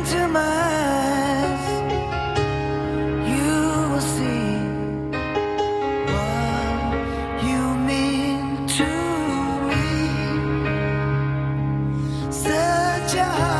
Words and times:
into 0.00 0.28
my 0.28 0.40
eyes, 0.40 1.66
you 3.32 3.52
will 3.90 4.06
see 4.16 4.56
what 6.14 6.74
you 7.48 7.60
mean 7.90 8.66
to 8.78 8.90
me. 9.68 9.88
Such 12.30 13.14
a 13.14 13.59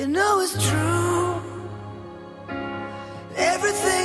You 0.00 0.08
know 0.08 0.40
it's 0.40 0.54
true. 0.66 1.42
Everything. 3.36 3.99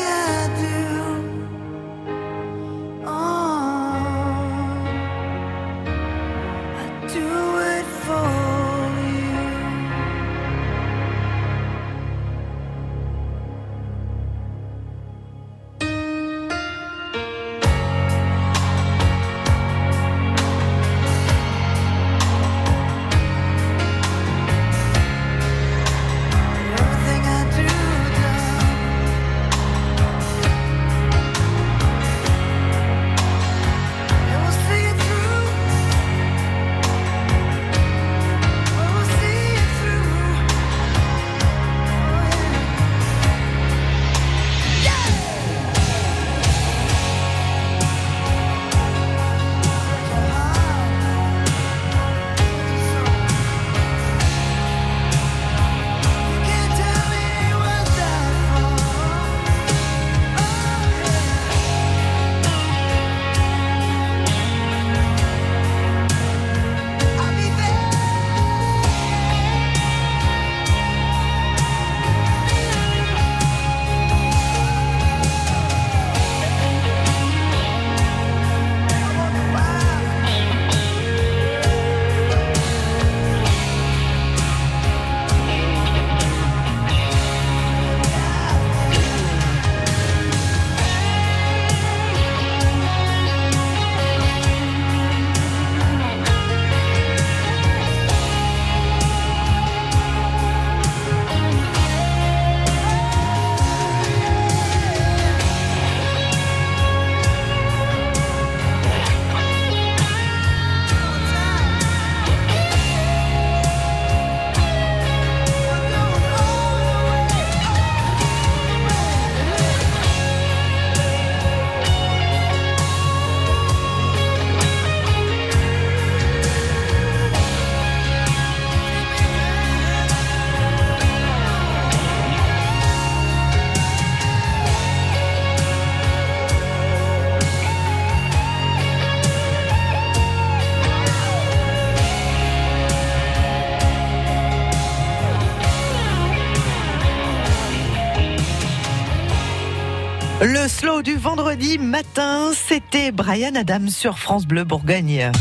Le 150.41 150.67
slow 150.67 151.01
du 151.01 151.15
vendredi 151.15 151.77
matin, 151.77 152.51
c'était 152.53 153.13
Brian 153.13 153.55
Adams 153.55 153.87
sur 153.87 154.19
France 154.19 154.45
Bleu 154.45 154.65
Bourgogne. 154.65 155.31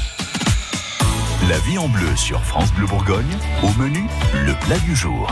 La 1.49 1.59
vie 1.59 1.79
en 1.79 1.89
bleu 1.89 2.15
sur 2.15 2.41
France 2.45 2.73
Bleu 2.73 2.87
Bourgogne. 2.87 3.37
Au 3.65 3.81
menu, 3.81 4.05
le 4.47 4.53
plat 4.65 4.79
du 4.79 4.95
jour. 4.95 5.27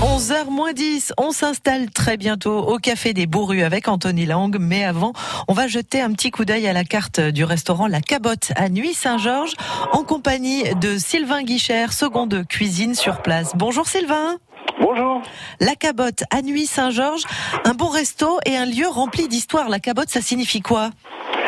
11h 0.00 0.50
moins 0.50 0.72
10, 0.72 1.12
on 1.16 1.30
s'installe 1.30 1.88
très 1.90 2.16
bientôt 2.16 2.58
au 2.58 2.78
Café 2.78 3.14
des 3.14 3.28
Bourrues 3.28 3.62
avec 3.62 3.86
Anthony 3.86 4.26
Lang. 4.26 4.56
Mais 4.58 4.84
avant, 4.84 5.12
on 5.46 5.52
va 5.52 5.68
jeter 5.68 6.00
un 6.00 6.10
petit 6.10 6.32
coup 6.32 6.44
d'œil 6.44 6.66
à 6.66 6.72
la 6.72 6.82
carte 6.82 7.20
du 7.20 7.44
restaurant 7.44 7.86
La 7.86 8.00
Cabotte 8.00 8.50
à 8.56 8.68
Nuit-Saint-Georges 8.68 9.54
en 9.92 10.02
compagnie 10.02 10.64
de 10.80 10.98
Sylvain 10.98 11.44
Guichère, 11.44 11.92
second 11.92 12.26
de 12.26 12.42
cuisine 12.42 12.96
sur 12.96 13.22
place. 13.22 13.52
Bonjour 13.54 13.86
Sylvain. 13.86 14.38
Bonjour. 14.82 15.22
La 15.60 15.76
Cabotte 15.76 16.24
à 16.32 16.42
Nuit-Saint-Georges, 16.42 17.22
un 17.64 17.74
bon 17.74 17.86
resto 17.86 18.40
et 18.44 18.56
un 18.56 18.66
lieu 18.66 18.88
rempli 18.88 19.28
d'histoire. 19.28 19.68
La 19.68 19.78
Cabotte, 19.78 20.08
ça 20.08 20.20
signifie 20.20 20.60
quoi? 20.60 20.90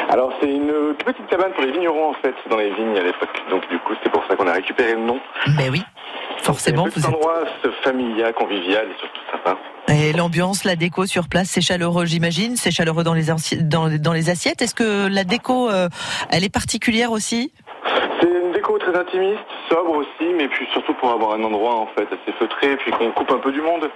Alors 0.08 0.32
c'est 0.40 0.48
une 0.48 0.94
petite 1.04 1.26
cabane 1.26 1.52
pour 1.52 1.64
les 1.64 1.72
vignerons 1.72 2.10
en 2.10 2.14
fait 2.14 2.34
dans 2.48 2.58
les 2.58 2.72
vignes 2.75 2.96
à 2.96 3.02
l'époque. 3.02 3.36
Donc 3.50 3.69
du 3.69 3.78
coup 3.81 3.94
c'est 4.04 4.10
pour 4.12 4.22
ça 4.28 4.36
qu'on 4.36 4.46
a 4.46 4.52
récupéré 4.52 4.94
le 4.94 5.00
nom. 5.00 5.19
Mais 5.58 5.69
oui, 5.69 5.82
forcément. 6.42 6.84
C'est 6.84 7.00
Vous 7.00 7.06
un 7.06 7.10
êtes... 7.10 7.16
endroit 7.16 7.44
familial, 7.82 8.32
convivial 8.34 8.86
et 8.86 8.98
surtout 9.00 9.20
sympa. 9.32 9.58
Et 9.88 10.12
l'ambiance, 10.12 10.62
la 10.62 10.76
déco 10.76 11.04
sur 11.06 11.28
place, 11.28 11.48
c'est 11.48 11.60
chaleureux, 11.60 12.06
j'imagine. 12.06 12.54
C'est 12.56 12.70
chaleureux 12.70 13.02
dans 13.02 13.14
les, 13.14 13.30
assi- 13.30 13.66
dans, 13.66 13.88
dans 13.98 14.12
les 14.12 14.30
assiettes. 14.30 14.62
Est-ce 14.62 14.76
que 14.76 15.08
la 15.08 15.25
déco, 15.25 15.69
euh, 15.70 15.88
elle 16.30 16.44
est 16.44 16.52
particulière 16.52 17.10
aussi? 17.10 17.52
C'est 18.20 18.28
une 18.28 18.52
déco 18.52 18.78
très 18.78 18.96
intimiste, 18.96 19.40
sobre 19.69 19.96
aussi, 19.96 20.32
mais 20.37 20.49
puis 20.49 20.66
surtout 20.72 20.94
pour 20.94 21.11
avoir 21.11 21.32
un 21.32 21.43
endroit 21.44 21.76
en 21.76 21.87
fait 21.88 22.06
assez 22.06 22.32
feutré, 22.38 22.76
puis 22.76 22.93
qu'on 22.93 23.11
coupe 23.12 23.31
un 23.31 23.38
peu 23.38 23.52
du 23.52 23.61
monde. 23.61 23.90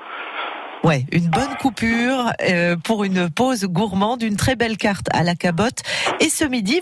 Ouais, 0.85 1.05
une 1.11 1.27
bonne 1.29 1.57
coupure 1.61 2.31
euh, 2.49 2.77
pour 2.77 3.03
une 3.03 3.29
pause 3.29 3.65
gourmande, 3.65 4.23
une 4.23 4.37
très 4.37 4.55
belle 4.55 4.77
carte 4.77 5.07
à 5.13 5.25
la 5.25 5.35
cabotte. 5.35 5.83
Et 6.21 6.29
ce 6.29 6.45
midi, 6.45 6.77